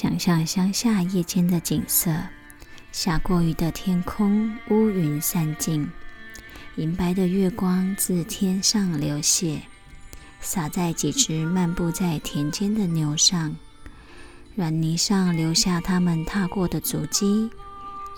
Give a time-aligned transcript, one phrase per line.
[0.00, 2.10] 想象乡下夜间的景色：
[2.90, 5.86] 下过雨的天空，乌云散尽，
[6.76, 9.60] 银白的月光自天上流泻，
[10.40, 13.54] 洒在几只漫步在田间的牛上，
[14.54, 17.50] 软泥上留下它们踏过的足迹。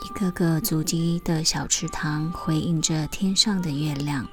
[0.05, 4.29] 一个个足迹的小池塘，回应着天上的月亮，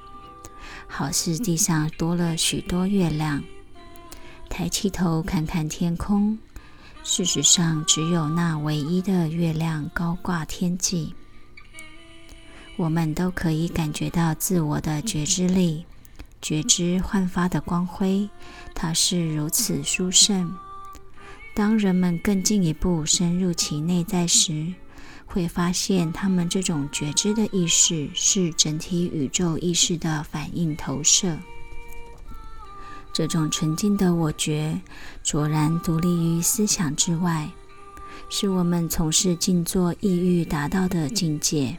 [0.86, 3.42] 好似地上多了许多月亮。
[4.48, 6.38] 抬起头看看天空。
[7.12, 11.12] 事实上，只有那唯一的月亮高挂天际。
[12.76, 15.84] 我们都可以感觉到自我的觉知力，
[16.40, 18.30] 觉知焕发的光辉，
[18.76, 20.56] 它是如此殊胜。
[21.52, 24.72] 当人们更进一步深入其内在时，
[25.26, 31.36] 会发现他们这种觉知的意识是整体宇宙意识的反应投射。
[33.12, 34.80] 这种纯净的我觉，
[35.22, 37.50] 卓然独立于思想之外，
[38.28, 41.76] 是我们从事静坐意欲达到的境界。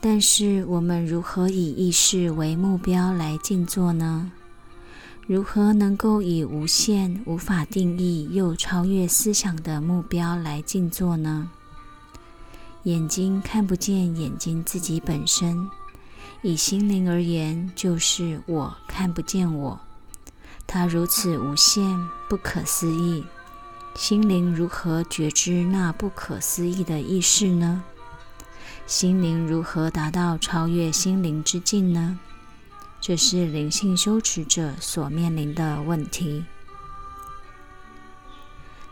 [0.00, 4.30] 但是，我们如何以意识为目标来静坐呢？
[5.26, 11.50] 如何能够以无限、无法定义又超越思想的目标来静坐呢？
[12.84, 15.68] 眼睛看不见眼睛自己本身，
[16.42, 19.78] 以心灵而言，就是我看不见我。
[20.70, 23.24] 它如此无限、不可思议，
[23.94, 27.82] 心灵如何觉知那不可思议的意识呢？
[28.86, 32.18] 心灵如何达到超越心灵之境呢？
[33.00, 36.44] 这是灵性修持者所面临的问题。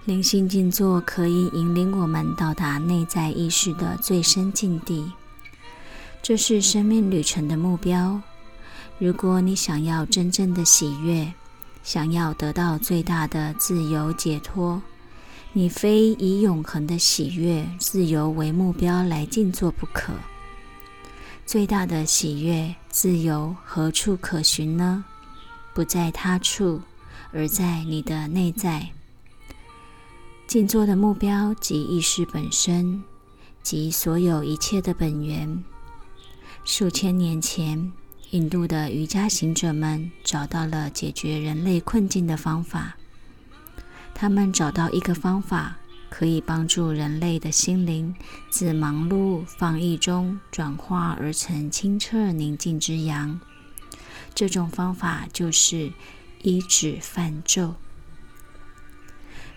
[0.07, 5.13] 灵性静坐可以引领我们到达内在意识的最深境地，
[6.23, 8.23] 这是生命旅程的目标。
[8.99, 11.35] 如果你想要真正的喜悦，
[11.87, 14.83] 想要得到最大的自由解脱，
[15.53, 20.12] 你非以永恒的喜悦、自由为目标来静坐不可。
[21.47, 25.05] 最大的喜悦、自由何处可寻呢？
[25.72, 26.81] 不在他处，
[27.31, 28.88] 而在你的内在。
[30.49, 33.00] 静坐的目标即意识本身，
[33.62, 35.62] 即所有一切的本源。
[36.65, 37.93] 数千年前。
[38.31, 42.97] 印度的瑜伽行者们找到了解决人类困境的方法。
[44.14, 45.76] 他们找到一个方法，
[46.10, 48.14] 可以帮助人类的心灵
[48.50, 53.41] 自忙碌放逸中转化而成清澈宁静之阳。
[54.34, 55.93] 这种方法就是
[56.43, 57.76] 一指梵咒。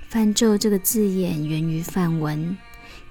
[0.09, 2.57] 梵咒这个字眼源于梵文，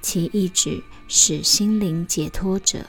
[0.01, 2.87] 其意指使心灵解脱者。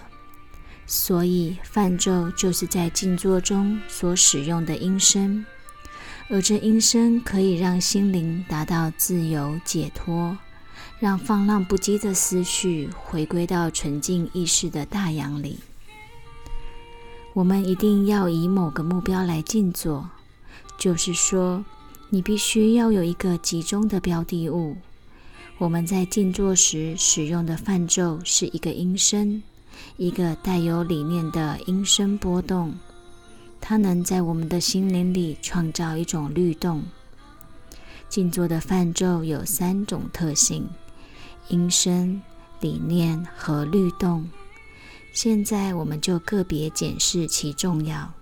[0.92, 5.46] 所以，梵咒就是在静坐中所使用的音声，
[6.30, 10.36] 而这音声可以让心灵达到自由解脱，
[11.00, 15.60] 让放浪不羁的思绪回归到纯净意识的大洋里。
[17.34, 20.10] 我们一定要以某个目标来静坐，
[20.80, 21.64] 就是说，
[22.10, 24.76] 你必须要有一个集中的标的物。
[25.60, 29.44] 我们在静坐时使用的梵咒是一个音声。
[29.98, 32.74] 一个带有理念的音声波动，
[33.60, 36.84] 它能在我们的心灵里创造一种律动。
[38.08, 40.68] 静坐的泛咒有三种特性：
[41.50, 42.22] 音声、
[42.60, 44.30] 理念和律动。
[45.14, 48.14] 现在我们就个别检视其重要。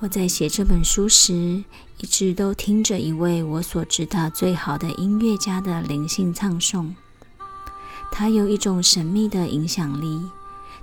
[0.00, 1.64] 我在写这本书时，
[1.98, 6.94] 一直都听着一位我所知道最好的音乐家的灵性唱诵。
[8.10, 10.20] 它有一种神秘的影响力，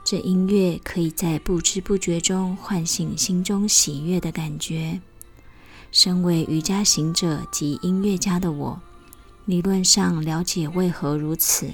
[0.04, 5.02] 这音乐可以在不知不觉中唤醒心中喜悦的感觉。
[5.92, 8.80] 身为瑜伽行者及音乐家的我，
[9.46, 11.72] 理论上了解为何如此，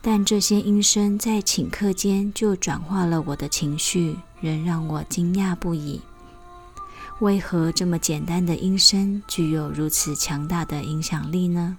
[0.00, 6.00] 但这些音声在顷刻间就转化了我的情绪，仍让我惊讶不已。
[7.20, 11.76] 为何这么简单的音声具有如此强大的影响力呢？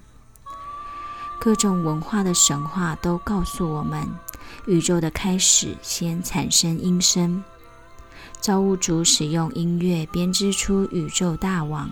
[1.39, 4.05] 各种文化的神话都告诉我们，
[4.65, 7.41] 宇宙的开始先产生音声，
[8.41, 11.89] 造物主使用音乐编织出宇宙大网。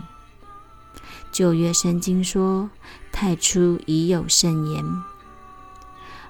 [1.32, 2.70] 旧约圣经说
[3.10, 4.84] ：“太初已有圣言。”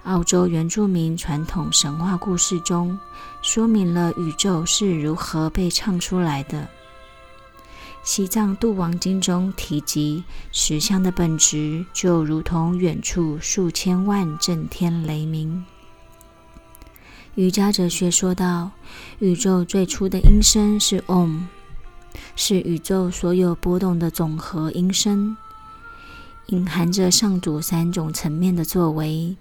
[0.06, 2.98] 澳洲原住民传统神话故事中
[3.42, 6.68] 说明了宇宙是如何被唱出来的。
[8.08, 10.24] 西藏度王经中提及，
[10.54, 15.66] 石像的本质就如同远处数千万震天雷鸣。
[17.36, 18.72] 瑜伽哲学说道，
[19.20, 21.48] 宇宙最初的音声是 Om，
[22.38, 25.36] 是宇宙所有波动的总和音声，
[26.46, 29.36] 隐含着上主三种层面的作为：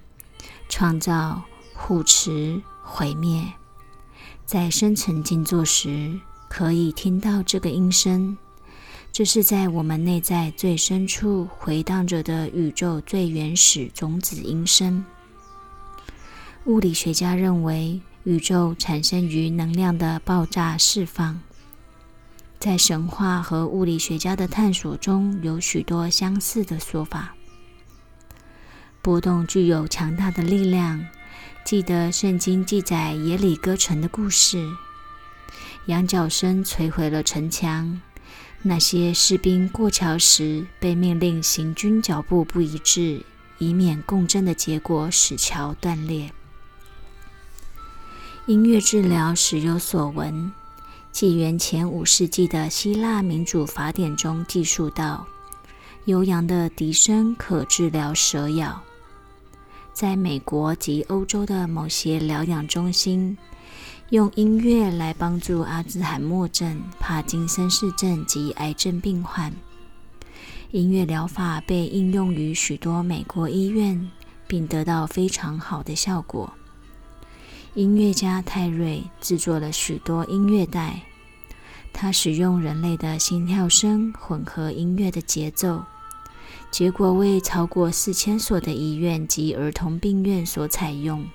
[0.69, 3.46] 创造、护持、毁灭。
[4.44, 8.36] 在深层静坐时，可以听到这个音声，
[9.16, 15.06] 这是在我们内在最深处回荡着的宇宙最原始种子音声。
[16.66, 21.40] 物理学家认为，宇宙产生于能量的爆炸释放。
[22.58, 27.34] 在神话和物理学家的探索中有许多相似的说法。
[29.00, 31.02] 波动具有强大的力量。
[31.64, 34.62] 记得圣经记载耶里哥城的故事，
[35.86, 38.02] 羊角声摧毁了城墙。
[38.62, 43.23] 那些士兵过桥时被命令行军脚步不一致，
[43.58, 46.32] 以免共振的结果使桥断裂。
[48.47, 50.53] 音乐治疗时有所闻。
[51.12, 55.26] 纪元前五世纪的希腊民主法典中记述到，
[56.05, 58.82] 悠扬的笛声可治疗蛇咬。
[59.94, 63.38] 在美国及欧洲的某些疗养中心，
[64.11, 69.53] 用音乐来帮助阿兹海默症、帕金森氏症及癌症病患。
[70.70, 74.08] 音乐疗法被应用于许多美国医院，
[74.47, 76.53] 并得到非常好的效果。
[77.75, 81.03] 音乐家泰瑞制作了许多音乐带，
[81.93, 85.82] 他使用人类的心跳声混合音乐的节奏，
[86.70, 91.26] 结果为超过四千所的医院及儿童病院所采用。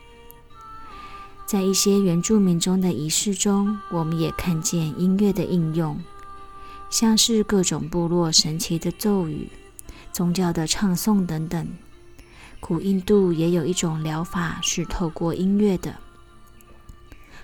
[1.51, 5.99] 在一些原住民中的仪式中，我们也看见音乐的应用，
[6.89, 9.49] 像是各种部落神奇的咒语、
[10.13, 11.67] 宗教的唱诵等等。
[12.61, 15.97] 古印度也有一种疗法是透过音乐的。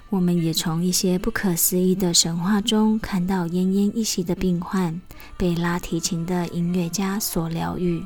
[0.10, 5.02] 我们也从一些不可思议的神话中看到奄奄一息的病患
[5.36, 8.06] 被拉提琴的音乐家所疗愈。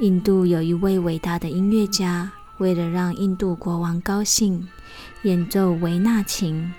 [0.00, 4.68] 印度有一位伟大的音乐家，为了让印度国王高兴，
[5.22, 6.72] 演奏维纳琴，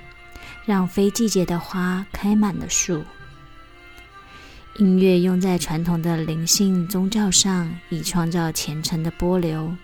[0.66, 3.04] 让非季节的花开满了树。
[4.78, 9.76] 音乐用在传统的灵性宗教上，以创造虔诚的波流，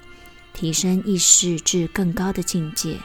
[0.54, 2.98] 提升意识至更高的境界。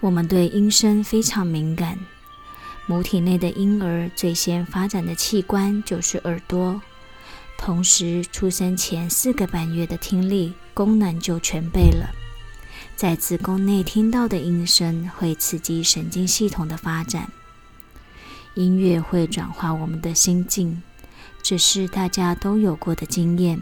[0.00, 1.98] 我们对音声非常敏感。
[2.86, 6.80] 母体内的婴儿最先发展的器官就是耳朵，
[7.58, 12.10] 同时出生前四个半月的听力功能就全备了。
[12.94, 17.30] 在子宫内听到的音声会刺激神经系统的发展。
[18.54, 20.82] 音乐会转化我们的心境，
[21.42, 23.60] 这是大家都有过的经验。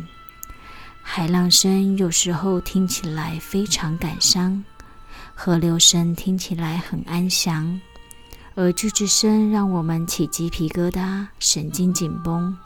[1.02, 4.64] 海浪声有时候听起来非常感伤。
[5.34, 7.80] 河流声听起来很安详，
[8.54, 12.56] 而锯子声让我们起鸡皮疙瘩、神经紧绷。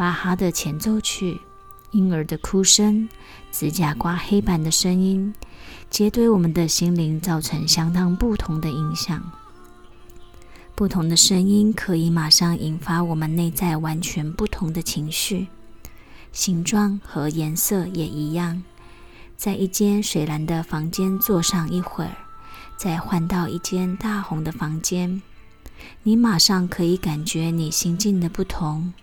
[0.00, 1.42] 巴哈的前奏曲、
[1.90, 3.06] 婴儿的哭声、
[3.52, 5.34] 指甲刮黑板的声音，
[5.90, 9.30] 皆对我们的心灵造成相当不同的影响。
[10.74, 15.48] 不同的声音可以马上引发我们内在完全不同的情绪，
[16.32, 18.62] 形状和颜色也一样。
[19.36, 22.16] 在一间水蓝的房间坐上一会儿，
[22.78, 25.20] 再换到一间大红的房间，
[26.04, 28.94] 你马上可以感觉你心境的不同。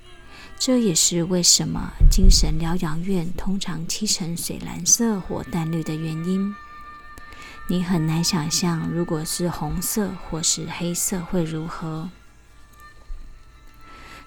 [0.59, 6.53] 这也是为什么精神疗养院通常漆成水蓝色或淡绿的原因。
[7.67, 12.09] 你很难想象，如果是红色或是黑色会如何。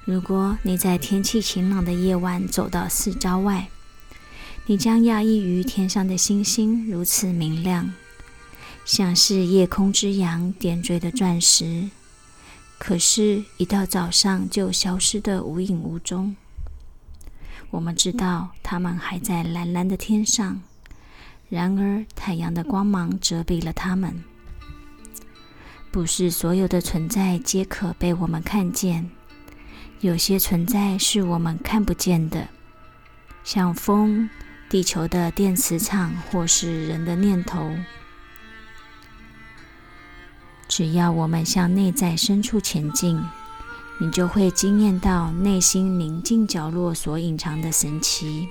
[0.05, 3.69] 如果你在天气晴朗的夜晚走到四郊外，
[4.67, 7.93] 你将讶异于天上的星星如此明亮，
[8.85, 11.91] 像是夜空之阳点缀的钻石。
[12.81, 16.35] 可是，一到早上就消失得无影无踪。
[17.71, 20.63] 我们知道它们还在蓝蓝的天上，
[21.51, 24.25] 然而太阳的光芒遮蔽了它们。
[25.93, 29.11] 不是所有的存在皆可被我们看见，
[30.01, 32.49] 有些存在是我们看不见的，
[33.45, 34.31] 像风。
[34.71, 37.77] 地球的电磁场，或是人的念头，
[40.71, 43.21] 只要我们向内在深处前进，
[43.99, 48.49] 你就会惊艳到内心宁静角落所隐藏的神奇。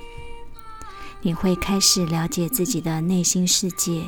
[1.21, 4.03] 你会开始了解自己的内心世界。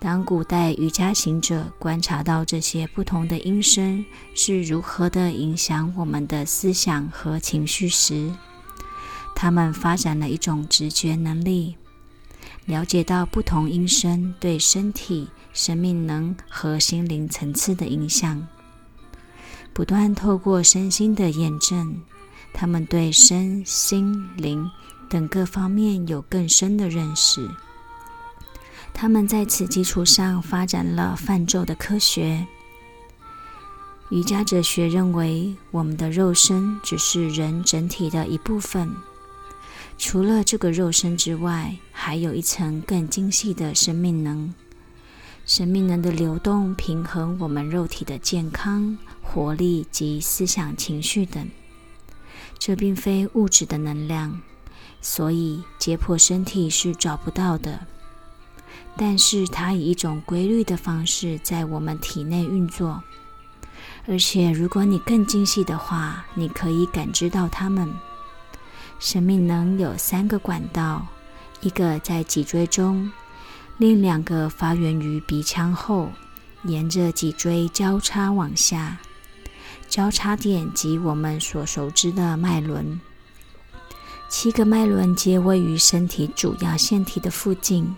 [0.00, 4.04] 当古代瑜伽行者观察到这些不同的音声
[4.34, 8.32] 是如何的影响我们的思想和情绪时，
[9.36, 11.76] 他们发展了一种直觉能力，
[12.70, 18.46] 了解到不同音声对身体、生命能和心灵层次的影响。
[19.72, 22.00] 不断透过身心的验证，
[22.52, 24.70] 他们对身心灵
[25.08, 27.50] 等各方面有更深的认识。
[28.94, 32.46] 他们在此基础上发展了泛咒的科学。
[34.10, 38.94] 瑜伽哲学认为，我们的肉身只是人整体的一部分。
[39.98, 44.54] 除了这个肉身之外，还有一层更精细的生命能。
[45.44, 51.46] 生命能的流动，平衡我们肉体的健康、活力及思想情绪等。
[52.58, 54.40] 这并非物质的能量，
[55.02, 57.86] 所以解剖身体是找不到的。
[58.96, 63.02] 但是它以一种规律的方式在我们体内运作。
[64.08, 67.92] 而且，如果你更精细的话，你可以感知到它们。
[68.98, 71.06] 生命能有三个管道：
[71.60, 73.10] 一个在脊椎中，
[73.78, 76.10] 另两个发源于鼻腔后，
[76.64, 78.98] 沿着脊椎交叉往下。
[79.88, 83.00] 交叉点即我们所熟知的脉轮。
[84.28, 87.96] 七个脉轮皆位于身体主要腺体的附近。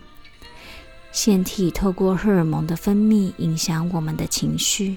[1.13, 4.97] 腺体透过荷尔蒙的分泌，影响我们的情绪。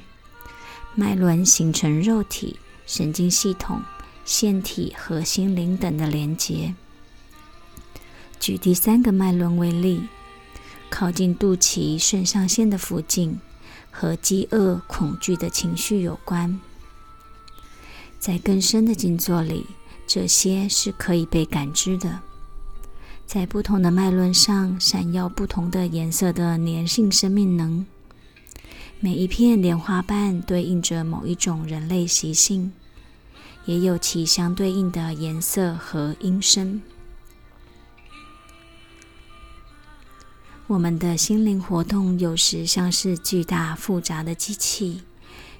[0.95, 2.57] 脉轮形成肉体、
[2.87, 3.81] 神经系统、
[4.23, 6.73] 腺体和心灵等的连结。
[8.45, 10.03] 举第三个脉轮为例，
[10.87, 13.39] 靠近肚脐肾上腺的附近，
[13.89, 16.59] 和饥饿、恐惧的情绪有关。
[18.19, 19.65] 在更深的静坐里，
[20.05, 22.19] 这些是可以被感知的。
[23.25, 27.83] 在不同的脉轮上，闪耀不同的颜色的粘性生命能。
[28.99, 32.71] 每一片莲花瓣对应着某一种人类习性，
[33.65, 36.83] 也有其相对应的颜色和音声。
[40.67, 45.03] 我们的心灵活动有时像是巨大复杂的机器，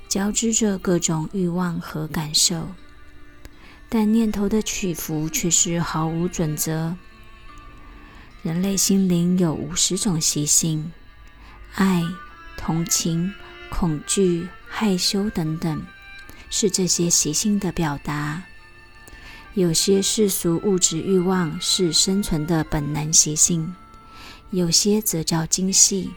[0.08, 2.70] 交织着各种欲望和感受，
[3.88, 6.96] 但念头的起伏却是毫无准则。
[8.42, 10.92] 人类心灵有五十种习性，
[11.76, 12.04] 爱。
[12.58, 13.32] 同情、
[13.70, 15.84] 恐惧、害羞等等，
[16.50, 18.42] 是这些习性的表达。
[19.54, 23.76] 有些世俗物质欲望是生存的本能习性，
[24.56, 26.10] 有些则叫精细，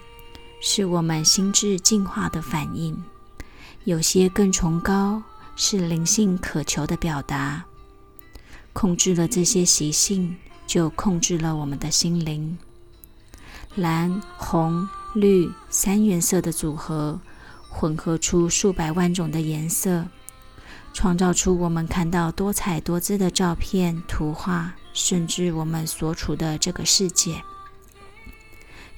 [0.61, 2.97] 是我们心智进化的反应。
[3.83, 5.21] 有些更崇高，
[5.57, 7.65] 是灵性渴求的表达。
[8.73, 10.37] 控制了这些习性，
[10.69, 12.57] 就控制了我们的心灵。
[13.75, 14.89] 蓝、红。
[15.15, 17.19] 绿三原色的组合，
[17.71, 20.07] 混合出数百万种的颜色，
[20.93, 27.43] 创造出我们看到多彩多姿的照片、图画，甚至我们所处的这个世界。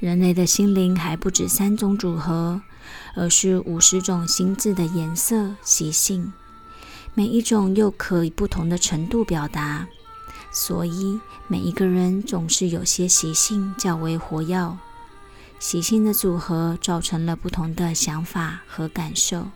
[0.00, 2.62] 人类的心灵还不止三种组合，
[3.14, 6.32] 而是五十种心智的颜色习性，
[7.12, 9.86] 每一种又可以不同的程度表达，
[10.50, 14.78] 所以每一个人总是有些习性较为活跃。
[15.58, 19.48] 习性的组合造成了不同的想法和感受。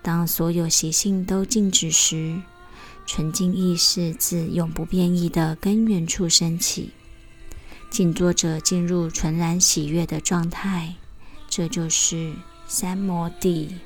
[0.00, 2.40] 当所有习性都静止时，
[3.04, 6.92] 纯净意识自永不变异的根源处升起，
[7.90, 10.94] 静坐着进入纯然喜悦的状态。
[11.48, 12.32] 这就是
[12.66, 13.76] 三摩地。